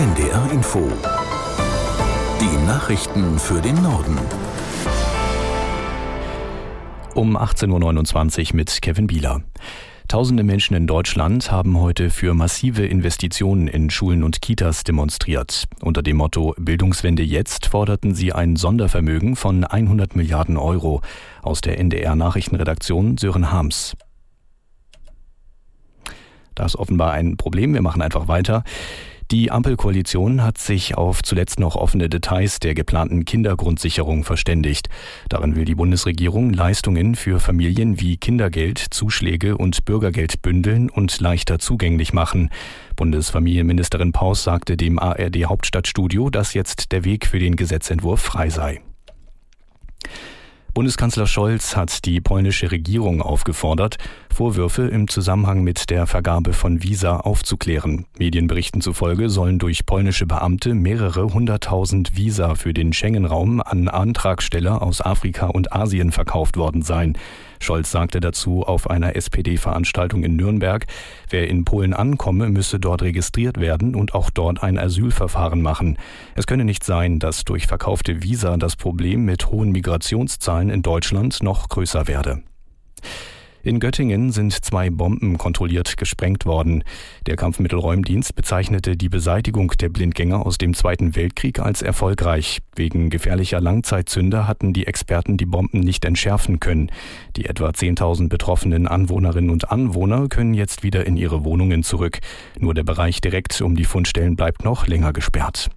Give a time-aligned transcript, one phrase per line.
[0.00, 0.90] NDR Info.
[2.40, 4.16] Die Nachrichten für den Norden.
[7.14, 9.42] Um 18.29 Uhr mit Kevin Bieler.
[10.08, 15.66] Tausende Menschen in Deutschland haben heute für massive Investitionen in Schulen und Kitas demonstriert.
[15.82, 21.02] Unter dem Motto Bildungswende jetzt forderten sie ein Sondervermögen von 100 Milliarden Euro.
[21.42, 23.98] Aus der NDR Nachrichtenredaktion Sören Harms.
[26.54, 27.74] Da ist offenbar ein Problem.
[27.74, 28.64] Wir machen einfach weiter.
[29.30, 34.88] Die Ampelkoalition hat sich auf zuletzt noch offene Details der geplanten Kindergrundsicherung verständigt.
[35.28, 41.60] Darin will die Bundesregierung Leistungen für Familien wie Kindergeld, Zuschläge und Bürgergeld bündeln und leichter
[41.60, 42.50] zugänglich machen.
[42.96, 48.80] Bundesfamilienministerin Paus sagte dem ARD Hauptstadtstudio, dass jetzt der Weg für den Gesetzentwurf frei sei.
[50.74, 53.98] Bundeskanzler Scholz hat die polnische Regierung aufgefordert,
[54.40, 58.06] Vorwürfe im Zusammenhang mit der Vergabe von Visa aufzuklären.
[58.18, 65.02] Medienberichten zufolge sollen durch polnische Beamte mehrere hunderttausend Visa für den Schengen-Raum an Antragsteller aus
[65.02, 67.18] Afrika und Asien verkauft worden sein.
[67.60, 70.86] Scholz sagte dazu auf einer SPD-Veranstaltung in Nürnberg,
[71.28, 75.98] wer in Polen ankomme, müsse dort registriert werden und auch dort ein Asylverfahren machen.
[76.34, 81.42] Es könne nicht sein, dass durch verkaufte Visa das Problem mit hohen Migrationszahlen in Deutschland
[81.42, 82.42] noch größer werde.
[83.62, 86.82] In Göttingen sind zwei Bomben kontrolliert gesprengt worden.
[87.26, 92.60] Der Kampfmittelräumdienst bezeichnete die Beseitigung der Blindgänger aus dem Zweiten Weltkrieg als erfolgreich.
[92.74, 96.90] Wegen gefährlicher Langzeitzünder hatten die Experten die Bomben nicht entschärfen können.
[97.36, 102.20] Die etwa 10.000 betroffenen Anwohnerinnen und Anwohner können jetzt wieder in ihre Wohnungen zurück.
[102.58, 105.68] Nur der Bereich direkt um die Fundstellen bleibt noch länger gesperrt.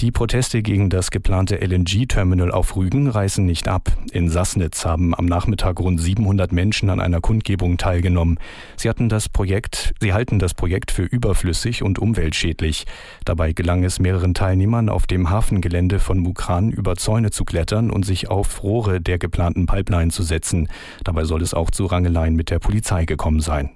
[0.00, 3.92] Die Proteste gegen das geplante LNG-Terminal auf Rügen reißen nicht ab.
[4.12, 8.38] In Sassnitz haben am Nachmittag rund 700 Menschen an einer Kundgebung teilgenommen.
[8.76, 12.86] Sie hatten das Projekt, sie halten das Projekt für überflüssig und umweltschädlich.
[13.26, 18.06] Dabei gelang es mehreren Teilnehmern auf dem Hafengelände von Mukran über Zäune zu klettern und
[18.06, 20.68] sich auf Rohre der geplanten Pipeline zu setzen.
[21.04, 23.72] Dabei soll es auch zu Rangeleien mit der Polizei gekommen sein.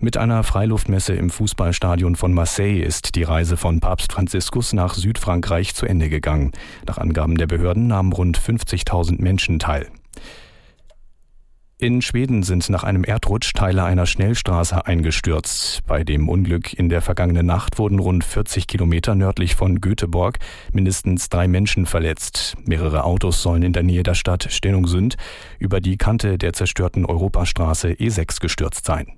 [0.00, 5.74] Mit einer Freiluftmesse im Fußballstadion von Marseille ist die Reise von Papst Franziskus nach Südfrankreich
[5.74, 6.52] zu Ende gegangen.
[6.86, 9.88] Nach Angaben der Behörden nahmen rund 50.000 Menschen teil.
[11.80, 15.84] In Schweden sind nach einem Erdrutsch Teile einer Schnellstraße eingestürzt.
[15.86, 20.38] Bei dem Unglück in der vergangenen Nacht wurden rund 40 Kilometer nördlich von Göteborg
[20.72, 22.56] mindestens drei Menschen verletzt.
[22.64, 25.16] Mehrere Autos sollen in der Nähe der Stadt Stenungsund
[25.58, 29.17] über die Kante der zerstörten Europastraße E6 gestürzt sein.